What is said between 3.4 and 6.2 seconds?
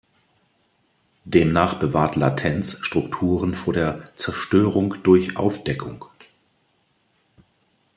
vor der "Zerstörung durch Aufdeckung".